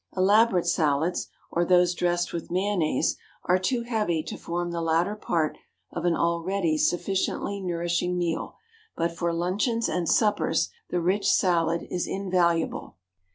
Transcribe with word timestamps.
Elaborate 0.17 0.65
salads, 0.65 1.27
or 1.51 1.63
those 1.63 1.93
dressed 1.93 2.33
with 2.33 2.49
mayonnaise, 2.49 3.17
are 3.45 3.59
too 3.59 3.83
heavy 3.83 4.23
to 4.23 4.35
form 4.35 4.71
the 4.71 4.81
latter 4.81 5.15
part 5.15 5.59
of 5.91 6.05
an 6.05 6.15
already 6.15 6.75
sufficiently 6.75 7.59
nourishing 7.61 8.17
meal, 8.17 8.55
but 8.95 9.11
for 9.15 9.31
luncheons 9.31 9.87
and 9.87 10.09
suppers 10.09 10.69
the 10.89 10.99
rich 10.99 11.31
salad 11.31 11.85
is 11.91 12.07
invaluable. 12.07 12.97